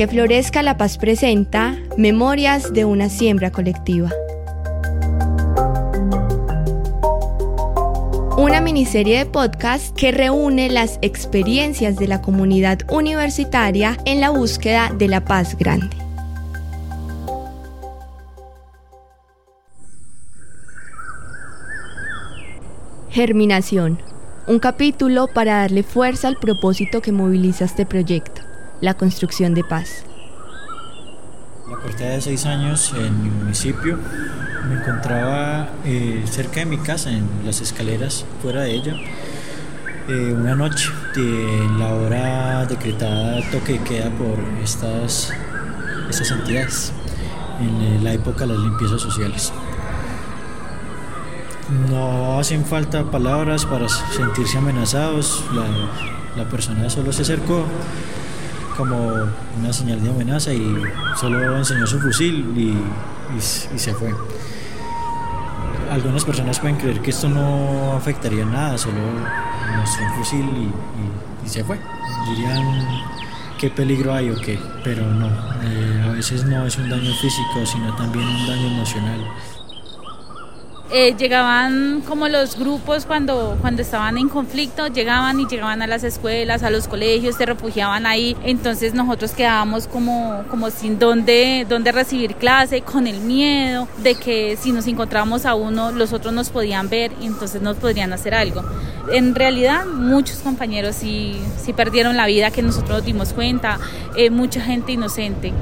Que 0.00 0.08
Florezca 0.08 0.62
la 0.62 0.78
Paz 0.78 0.96
presenta 0.96 1.76
Memorias 1.98 2.72
de 2.72 2.86
una 2.86 3.10
siembra 3.10 3.50
colectiva. 3.50 4.08
Una 8.38 8.62
miniserie 8.62 9.18
de 9.18 9.26
podcast 9.26 9.94
que 9.94 10.10
reúne 10.10 10.70
las 10.70 10.98
experiencias 11.02 11.96
de 11.96 12.08
la 12.08 12.22
comunidad 12.22 12.78
universitaria 12.88 13.98
en 14.06 14.22
la 14.22 14.30
búsqueda 14.30 14.90
de 14.96 15.06
la 15.06 15.22
paz 15.22 15.54
grande. 15.58 15.94
Germinación. 23.10 24.00
Un 24.46 24.60
capítulo 24.60 25.26
para 25.26 25.58
darle 25.58 25.82
fuerza 25.82 26.26
al 26.28 26.36
propósito 26.36 27.02
que 27.02 27.12
moviliza 27.12 27.66
este 27.66 27.84
proyecto, 27.84 28.39
la 28.80 28.94
construcción 28.94 29.54
de 29.54 29.64
paz. 29.64 30.04
La 31.68 31.76
cortada 31.76 32.10
de 32.10 32.20
seis 32.20 32.46
años 32.46 32.92
en 32.96 33.22
mi 33.22 33.30
municipio 33.30 33.98
me 34.68 34.74
encontraba 34.74 35.68
eh, 35.84 36.24
cerca 36.28 36.60
de 36.60 36.66
mi 36.66 36.78
casa, 36.78 37.10
en 37.10 37.28
las 37.44 37.60
escaleras, 37.60 38.24
fuera 38.42 38.62
de 38.62 38.72
ella, 38.72 38.94
eh, 40.08 40.32
una 40.32 40.54
noche 40.54 40.90
de 41.14 41.68
la 41.78 41.94
hora 41.94 42.66
decretada 42.66 43.40
toque 43.50 43.78
queda 43.80 44.10
por 44.10 44.38
estas, 44.62 45.32
estas 46.08 46.30
entidades 46.32 46.92
en 47.60 48.02
la 48.02 48.12
época 48.12 48.46
de 48.46 48.54
las 48.54 48.62
limpiezas 48.62 49.00
sociales. 49.00 49.52
No 51.88 52.40
hacen 52.40 52.64
falta 52.64 53.04
palabras 53.10 53.64
para 53.64 53.88
sentirse 53.88 54.58
amenazados. 54.58 55.44
La, 56.36 56.44
persona 56.48 56.88
solo 56.88 57.12
se 57.12 57.22
acercó 57.22 57.64
como 58.80 59.28
una 59.58 59.72
señal 59.74 60.02
de 60.02 60.08
amenaza 60.08 60.54
y 60.54 60.82
solo 61.20 61.58
enseñó 61.58 61.86
su 61.86 62.00
fusil 62.00 62.46
y, 62.56 62.74
se 63.40 63.92
fue. 63.92 64.14
Algunas 65.90 66.24
personas 66.24 66.58
pueden 66.58 66.76
creer 66.76 67.00
que 67.00 67.10
esto 67.10 67.28
no 67.28 67.92
afectaría 67.94 68.44
nada, 68.44 68.78
solo 68.78 68.96
mostró 69.76 70.06
un 70.06 70.14
fusil 70.14 70.46
y, 71.44 71.48
se 71.48 71.62
fue. 71.62 71.78
Dirían 72.28 72.62
qué 73.58 73.68
peligro 73.70 74.14
hay 74.14 74.30
o 74.30 74.36
qué, 74.40 74.58
pero 74.82 75.04
no. 75.06 75.28
Eh, 75.62 76.02
a 76.06 76.12
veces 76.12 76.44
no 76.44 76.66
es 76.66 76.76
un 76.78 76.88
daño 76.88 77.12
físico, 77.20 77.66
sino 77.66 77.94
también 77.96 78.26
un 78.26 78.46
daño 78.46 78.66
emocional. 78.66 79.20
Eh, 80.92 81.14
llegaban 81.16 82.00
como 82.00 82.28
los 82.28 82.58
grupos 82.58 83.06
cuando, 83.06 83.56
cuando 83.60 83.80
estaban 83.80 84.18
en 84.18 84.28
conflicto, 84.28 84.88
llegaban 84.88 85.38
y 85.38 85.46
llegaban 85.46 85.82
a 85.82 85.86
las 85.86 86.02
escuelas, 86.02 86.64
a 86.64 86.70
los 86.70 86.88
colegios, 86.88 87.36
se 87.36 87.46
refugiaban 87.46 88.06
ahí, 88.06 88.36
entonces 88.42 88.92
nosotros 88.92 89.30
quedábamos 89.30 89.86
como, 89.86 90.42
como 90.50 90.68
sin 90.70 90.98
dónde, 90.98 91.64
dónde 91.68 91.92
recibir 91.92 92.34
clase, 92.34 92.80
con 92.82 93.06
el 93.06 93.20
miedo 93.20 93.86
de 93.98 94.16
que 94.16 94.56
si 94.60 94.72
nos 94.72 94.88
encontrábamos 94.88 95.46
a 95.46 95.54
uno, 95.54 95.92
los 95.92 96.12
otros 96.12 96.34
nos 96.34 96.50
podían 96.50 96.88
ver 96.88 97.12
y 97.20 97.26
entonces 97.26 97.62
nos 97.62 97.76
podrían 97.76 98.12
hacer 98.12 98.34
algo. 98.34 98.64
En 99.12 99.36
realidad 99.36 99.86
muchos 99.86 100.38
compañeros 100.38 100.96
sí, 100.96 101.40
sí 101.56 101.72
perdieron 101.72 102.16
la 102.16 102.26
vida, 102.26 102.50
que 102.50 102.62
nosotros 102.62 102.90
nos 102.90 103.04
dimos 103.04 103.32
cuenta, 103.32 103.78
eh, 104.16 104.30
mucha 104.30 104.60
gente 104.60 104.90
inocente 104.90 105.52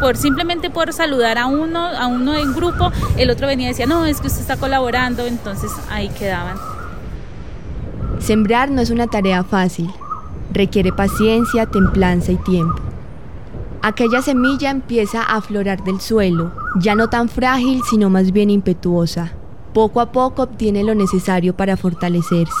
por 0.00 0.16
simplemente 0.16 0.70
por 0.70 0.92
saludar 0.92 1.38
a 1.38 1.46
uno, 1.46 1.78
a 1.78 2.06
uno 2.06 2.34
en 2.34 2.54
grupo, 2.54 2.92
el 3.16 3.30
otro 3.30 3.46
venía 3.46 3.66
y 3.66 3.70
decía, 3.70 3.86
no, 3.86 4.04
es 4.04 4.20
que 4.20 4.28
usted 4.28 4.40
está 4.40 4.56
colaborando, 4.56 5.26
entonces 5.26 5.72
ahí 5.90 6.08
quedaban. 6.10 6.56
Sembrar 8.18 8.70
no 8.70 8.80
es 8.80 8.90
una 8.90 9.06
tarea 9.06 9.44
fácil, 9.44 9.90
requiere 10.52 10.92
paciencia, 10.92 11.66
templanza 11.66 12.32
y 12.32 12.36
tiempo. 12.36 12.80
Aquella 13.80 14.22
semilla 14.22 14.70
empieza 14.70 15.22
a 15.22 15.36
aflorar 15.36 15.84
del 15.84 16.00
suelo, 16.00 16.52
ya 16.80 16.96
no 16.96 17.08
tan 17.08 17.28
frágil, 17.28 17.82
sino 17.88 18.10
más 18.10 18.32
bien 18.32 18.50
impetuosa. 18.50 19.32
Poco 19.72 20.00
a 20.00 20.10
poco 20.10 20.42
obtiene 20.42 20.82
lo 20.82 20.94
necesario 20.96 21.54
para 21.56 21.76
fortalecerse. 21.76 22.52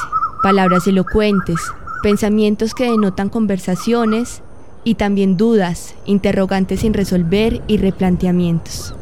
Palabras 0.42 0.86
elocuentes, 0.86 1.56
pensamientos 2.02 2.72
que 2.72 2.90
denotan 2.90 3.28
conversaciones, 3.28 4.42
y 4.88 4.94
también 4.94 5.36
dudas, 5.36 5.94
interrogantes 6.06 6.80
sin 6.80 6.94
resolver 6.94 7.60
y 7.66 7.76
replanteamientos. 7.76 8.94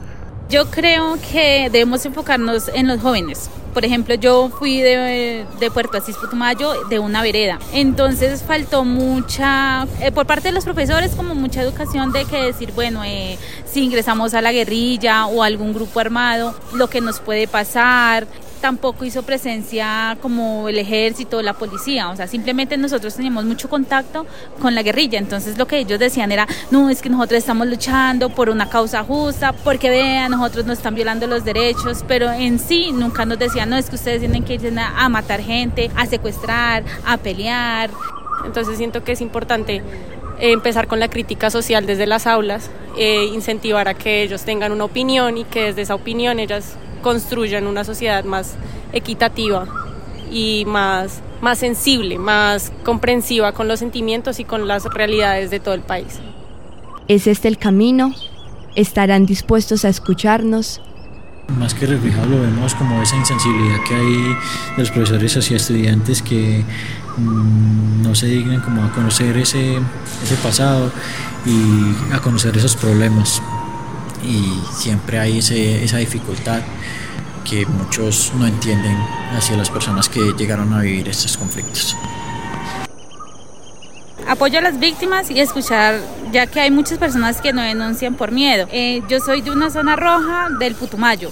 Yo 0.51 0.69
creo 0.69 1.17
que 1.31 1.71
debemos 1.71 2.05
enfocarnos 2.05 2.69
en 2.75 2.89
los 2.89 3.01
jóvenes. 3.01 3.49
Por 3.73 3.85
ejemplo, 3.85 4.17
yo 4.17 4.49
fui 4.49 4.81
de, 4.81 5.47
Puerto 5.73 5.99
Asís 5.99 6.17
Putumayo 6.17 6.73
de 6.89 6.99
una 6.99 7.23
vereda. 7.23 7.61
Entonces 7.73 8.43
faltó 8.43 8.85
mucha, 8.85 9.87
eh, 10.01 10.11
por 10.11 10.27
parte 10.27 10.49
de 10.49 10.55
los 10.55 10.65
profesores, 10.65 11.15
como 11.15 11.37
mucha 11.37 11.63
educación 11.63 12.11
de 12.11 12.25
que 12.25 12.43
decir, 12.43 12.73
bueno, 12.73 13.05
eh, 13.05 13.39
si 13.65 13.85
ingresamos 13.85 14.35
a 14.35 14.43
la 14.43 14.51
guerrilla 14.51 15.27
o 15.27 15.45
algún 15.45 15.73
grupo 15.73 16.01
armado, 16.01 16.53
lo 16.75 16.89
que 16.89 17.01
nos 17.01 17.21
puede 17.21 17.47
pasar, 17.47 18.27
tampoco 18.61 19.05
hizo 19.05 19.23
presencia 19.23 20.17
como 20.21 20.69
el 20.69 20.79
ejército, 20.79 21.43
la 21.43 21.55
policía, 21.55 22.11
o 22.11 22.17
sea, 22.17 22.27
simplemente 22.27 22.77
nosotros 22.77 23.15
teníamos 23.15 23.45
mucho 23.45 23.69
contacto 23.69 24.27
con 24.61 24.75
la 24.75 24.83
guerrilla, 24.83 25.19
entonces 25.19 25.59
lo 25.59 25.67
que 25.67 25.79
ellos 25.79 25.99
decían 25.99 26.33
era, 26.33 26.47
no, 26.71 26.91
es 26.91 27.03
que 27.03 27.09
nosotros 27.09 27.39
estamos 27.39 27.67
luchando 27.67 28.31
por 28.31 28.51
una 28.51 28.69
causa 28.69 29.05
justa, 29.05 29.53
porque 29.53 29.91
vean, 29.91 30.31
nosotros 30.31 30.67
nos 30.67 30.79
están 30.79 30.95
violando 30.95 31.27
los 31.27 31.45
derechos, 31.45 32.05
pero 32.07 32.31
en 32.31 32.59
sí 32.59 32.93
nunca 32.93 33.25
nos 33.25 33.39
decían, 33.39 33.71
no, 33.71 33.77
es 33.77 33.89
que 33.89 33.97
ustedes 33.97 34.21
tienen 34.21 34.45
que 34.45 34.55
ir 34.55 34.73
a 34.79 35.09
matar 35.09 35.41
gente, 35.41 35.91
a 35.97 36.07
secuestrar, 36.07 36.83
a 37.05 37.17
pelear. 37.17 37.91
Entonces 38.45 38.77
siento 38.77 39.05
que 39.05 39.13
es 39.13 39.21
importante 39.21 39.83
empezar 40.39 40.87
con 40.87 41.01
la 41.01 41.09
crítica 41.09 41.51
social 41.51 41.87
desde 41.87 42.07
las 42.07 42.27
aulas, 42.27 42.71
eh, 42.99 43.25
incentivar 43.33 43.89
a 43.89 43.95
que 43.95 44.23
ellos 44.23 44.43
tengan 44.43 44.73
una 44.73 44.85
opinión 44.85 45.39
y 45.39 45.45
que 45.45 45.65
desde 45.65 45.83
esa 45.83 45.95
opinión 45.95 46.39
ellas 46.39 46.77
construyan 47.07 47.69
una 47.69 47.85
sociedad 47.85 48.25
más 48.25 48.57
equitativa 48.93 49.69
y 50.29 50.65
más, 50.67 51.21
más 51.41 51.57
sensible, 51.57 52.19
más 52.19 52.73
comprensiva 52.85 53.53
con 53.53 53.69
los 53.69 53.79
sentimientos 53.79 54.41
y 54.41 54.45
con 54.45 54.67
las 54.67 54.83
realidades 54.87 55.53
de 55.53 55.61
todo 55.61 55.75
el 55.75 55.83
país. 55.83 56.19
¿Es 57.07 57.29
este 57.29 57.47
el 57.47 57.59
camino? 57.59 58.13
¿Estarán 58.75 59.25
dispuestos 59.25 59.85
a 59.85 59.89
escucharnos? 59.89 60.81
Más 61.57 61.75
que 61.75 61.87
reflejado 61.87 62.27
lo 62.27 62.41
vemos 62.41 62.75
como 62.75 63.01
esa 63.01 63.15
insensibilidad 63.15 63.85
que 63.87 63.95
hay 63.95 64.15
de 64.75 64.79
los 64.79 64.91
profesores 64.91 65.37
hacia 65.37 65.59
estudiantes 65.59 66.23
que 66.23 66.65
mm, 67.19 68.03
no 68.03 68.17
se 68.17 68.27
dignan 68.27 68.63
como 68.63 68.83
a 68.83 68.91
conocer 68.91 69.37
ese, 69.37 69.77
ese 70.25 70.35
pasado 70.43 70.91
y 71.47 72.13
a 72.13 72.19
conocer 72.19 72.57
esos 72.57 72.75
problemas 72.75 73.41
y 74.27 74.61
siempre 74.75 75.19
hay 75.19 75.39
esa 75.39 75.99
dificultad 75.99 76.61
que 77.49 77.65
muchos 77.67 78.33
no 78.35 78.47
entienden 78.47 78.97
hacia 79.37 79.57
las 79.57 79.71
personas 79.71 80.09
que 80.09 80.21
llegaron 80.37 80.73
a 80.73 80.81
vivir 80.81 81.09
estos 81.09 81.37
conflictos. 81.37 81.97
Apoyo 84.27 84.59
a 84.59 84.63
las 84.63 84.81
víctimas 84.81 85.31
y 85.31 85.41
escuchar, 85.41 86.01
ya 86.33 86.49
que 86.49 86.61
hay 86.61 86.73
muchas 86.73 86.99
personas 86.99 87.41
que 87.41 87.53
no 87.53 87.63
denuncian 87.63 88.15
por 88.15 88.33
miedo. 88.33 88.67
Eh, 88.73 89.03
yo 89.09 89.21
soy 89.21 89.41
de 89.41 89.53
una 89.53 89.71
zona 89.71 89.95
roja 89.95 90.49
del 90.59 90.75
Putumayo. 90.75 91.31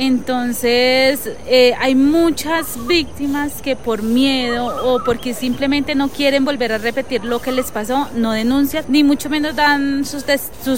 Entonces 0.00 1.28
eh, 1.48 1.74
hay 1.76 1.96
muchas 1.96 2.86
víctimas 2.86 3.60
que 3.60 3.74
por 3.74 4.04
miedo 4.04 4.66
o 4.84 5.02
porque 5.02 5.34
simplemente 5.34 5.96
no 5.96 6.08
quieren 6.08 6.44
volver 6.44 6.72
a 6.72 6.78
repetir 6.78 7.24
lo 7.24 7.40
que 7.42 7.50
les 7.50 7.72
pasó, 7.72 8.06
no 8.14 8.30
denuncian, 8.30 8.84
ni 8.86 9.02
mucho 9.02 9.28
menos 9.28 9.56
dan 9.56 10.04
sus, 10.04 10.24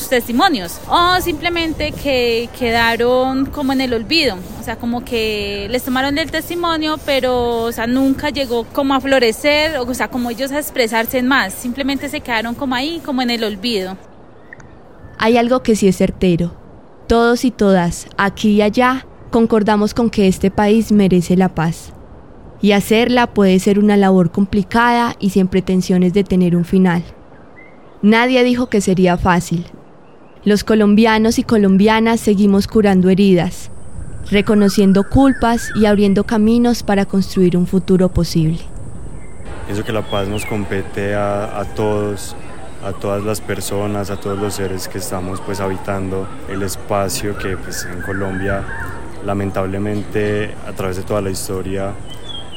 testimonios. 0.08 0.80
O 0.88 1.20
simplemente 1.20 1.92
que 1.92 2.48
quedaron 2.58 3.44
como 3.44 3.74
en 3.74 3.82
el 3.82 3.92
olvido, 3.92 4.36
o 4.58 4.62
sea, 4.62 4.76
como 4.76 5.04
que 5.04 5.68
les 5.70 5.82
tomaron 5.82 6.16
el 6.16 6.30
testimonio, 6.30 6.98
pero 7.04 7.64
o 7.64 7.72
sea, 7.72 7.86
nunca 7.86 8.30
llegó 8.30 8.64
como 8.72 8.94
a 8.94 9.02
florecer, 9.02 9.76
o 9.80 9.92
sea, 9.92 10.08
como 10.08 10.30
ellos 10.30 10.50
a 10.50 10.58
expresarse 10.58 11.22
más, 11.22 11.52
simplemente 11.52 12.08
se 12.08 12.22
quedaron 12.22 12.54
como 12.54 12.74
ahí, 12.74 13.02
como 13.04 13.20
en 13.20 13.28
el 13.28 13.44
olvido. 13.44 13.98
Hay 15.18 15.36
algo 15.36 15.62
que 15.62 15.76
sí 15.76 15.88
es 15.88 15.98
certero. 15.98 16.54
Todos 17.06 17.44
y 17.44 17.50
todas, 17.50 18.06
aquí 18.16 18.52
y 18.52 18.62
allá, 18.62 19.04
concordamos 19.30 19.94
con 19.94 20.10
que 20.10 20.28
este 20.28 20.50
país 20.50 20.92
merece 20.92 21.36
la 21.36 21.54
paz. 21.54 21.92
Y 22.60 22.72
hacerla 22.72 23.28
puede 23.28 23.58
ser 23.58 23.78
una 23.78 23.96
labor 23.96 24.30
complicada 24.30 25.16
y 25.18 25.30
sin 25.30 25.48
pretensiones 25.48 26.12
de 26.12 26.24
tener 26.24 26.56
un 26.56 26.64
final. 26.64 27.02
Nadie 28.02 28.44
dijo 28.44 28.68
que 28.68 28.80
sería 28.80 29.16
fácil. 29.16 29.64
Los 30.44 30.64
colombianos 30.64 31.38
y 31.38 31.42
colombianas 31.42 32.20
seguimos 32.20 32.66
curando 32.66 33.08
heridas, 33.08 33.70
reconociendo 34.30 35.08
culpas 35.08 35.70
y 35.74 35.86
abriendo 35.86 36.24
caminos 36.24 36.82
para 36.82 37.06
construir 37.06 37.56
un 37.56 37.66
futuro 37.66 38.08
posible. 38.10 38.58
Pienso 39.66 39.84
que 39.84 39.92
la 39.92 40.02
paz 40.02 40.28
nos 40.28 40.44
compete 40.44 41.14
a, 41.14 41.64
todos, 41.76 42.34
a 42.84 42.92
todas 42.92 43.22
las 43.22 43.40
personas, 43.40 44.10
a 44.10 44.16
todos 44.16 44.38
los 44.38 44.54
seres 44.54 44.88
que 44.88 44.98
estamos 44.98 45.40
pues 45.40 45.60
habitando 45.60 46.26
el 46.48 46.62
espacio 46.62 47.38
que 47.38 47.56
pues 47.56 47.86
en 47.90 48.02
Colombia 48.02 48.64
lamentablemente 49.24 50.54
a 50.66 50.72
través 50.72 50.96
de 50.96 51.02
toda 51.02 51.20
la 51.20 51.30
historia 51.30 51.92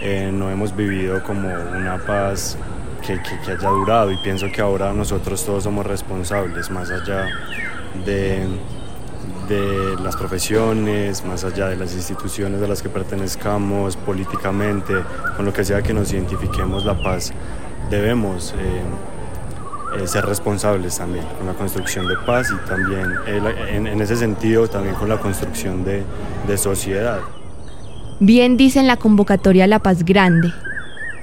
eh, 0.01 0.31
no 0.33 0.49
hemos 0.49 0.75
vivido 0.75 1.23
como 1.23 1.47
una 1.47 1.97
paz 2.05 2.57
que, 3.05 3.19
haya 3.51 3.69
durado. 3.69 4.11
Y 4.11 4.17
pienso 4.17 4.47
que 4.51 4.61
ahora 4.61 4.93
nosotros 4.93 5.45
todos 5.45 5.63
somos 5.63 5.85
responsables, 5.85 6.69
más 6.69 6.89
allá 6.89 7.27
de, 8.05 8.45
de 9.47 9.95
las 10.01 10.15
profesiones, 10.15 11.23
más 11.25 11.43
allá 11.43 11.67
de 11.67 11.75
las 11.75 11.93
instituciones 11.93 12.61
a 12.61 12.67
las 12.67 12.81
que 12.81 12.89
pertenezcamos 12.89 13.95
políticamente, 13.97 14.93
con 15.35 15.45
lo 15.45 15.53
que 15.53 15.63
sea 15.63 15.81
que 15.81 15.93
nos 15.93 16.11
identifiquemos 16.11 16.85
la 16.85 17.01
paz, 17.01 17.31
debemos 17.89 18.53
eh, 18.57 18.81
eh, 19.97 20.07
ser 20.07 20.25
responsables 20.25 20.97
también 20.97 21.25
con 21.37 21.47
la 21.47 21.53
construcción 21.53 22.07
de 22.07 22.15
paz 22.25 22.51
y 22.51 22.67
también 22.67 23.13
en, 23.27 23.87
en, 23.87 24.01
ese 24.01 24.15
sentido 24.15 24.67
también 24.67 24.95
con 24.95 25.09
la 25.09 25.17
construcción 25.17 25.83
de, 25.83 26.03
de 26.47 26.57
sociedad. 26.57 27.19
Bien 28.19 28.57
dice 28.57 28.79
en 28.79 28.87
la 28.87 28.97
convocatoria 28.97 29.67
La 29.67 29.79
Paz 29.79 30.03
Grande, 30.03 30.53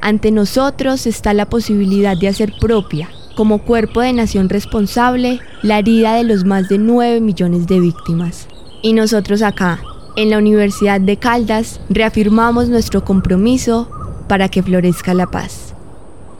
ante 0.02 0.30
nosotros 0.30 1.06
está 1.06 1.34
la 1.34 1.46
posibilidad 1.46 2.16
de 2.16 2.28
hacer 2.28 2.52
propia, 2.60 3.08
como 3.36 3.58
cuerpo 3.58 4.00
de 4.00 4.12
nación 4.12 4.48
responsable, 4.48 5.40
la 5.62 5.78
herida 5.78 6.14
de 6.14 6.24
los 6.24 6.44
más 6.44 6.68
de 6.68 6.78
9 6.78 7.20
millones 7.20 7.66
de 7.66 7.80
víctimas. 7.80 8.48
Y 8.82 8.92
nosotros 8.92 9.42
acá, 9.42 9.80
en 10.16 10.30
la 10.30 10.38
Universidad 10.38 11.00
de 11.00 11.16
Caldas, 11.16 11.80
reafirmamos 11.90 12.68
nuestro 12.68 13.04
compromiso 13.04 13.88
para 14.28 14.48
que 14.48 14.62
florezca 14.62 15.12
la 15.12 15.26
paz. 15.26 15.74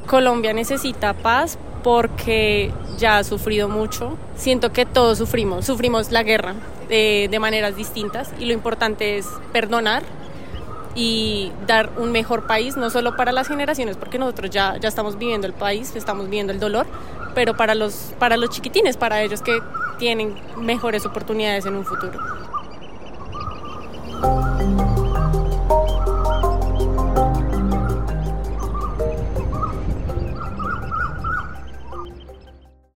Colombia 0.07 0.53
necesita 0.53 1.15
paz 1.15 1.59
porque 1.83 2.73
ya 2.99 3.19
ha 3.19 3.25
sufrido 3.25 3.69
mucho. 3.69 4.17
Siento 4.37 4.73
que 4.73 4.87
todos 4.87 5.19
sufrimos, 5.19 5.67
sufrimos 5.67 6.13
la 6.13 6.23
guerra 6.23 6.55
de, 6.89 7.29
de 7.31 7.39
maneras 7.39 7.77
distintas 7.77 8.31
y 8.39 8.47
lo 8.47 8.53
importante 8.53 9.19
es 9.19 9.27
perdonar 9.53 10.03
y 10.95 11.53
dar 11.67 11.91
un 11.99 12.13
mejor 12.13 12.47
país, 12.47 12.77
no 12.77 12.91
solo 12.91 13.17
para 13.17 13.33
las 13.33 13.49
generaciones, 13.49 13.97
porque 13.97 14.19
nosotros 14.19 14.51
ya, 14.51 14.77
ya 14.79 14.89
estamos 14.89 15.19
viviendo 15.19 15.47
el 15.47 15.53
país, 15.53 15.95
estamos 15.95 16.25
viviendo 16.25 16.53
el 16.53 16.61
dolor, 16.61 16.87
pero 17.35 17.57
para 17.57 17.75
los, 17.75 18.13
para 18.19 18.37
los 18.37 18.51
chiquitines, 18.51 18.97
para 18.97 19.23
ellos 19.23 19.41
que 19.41 19.61
tienen 19.99 20.35
mejores 20.57 21.07
oportunidades 21.07 21.67
en 21.67 21.77
un 21.77 21.85
futuro. 21.85 22.19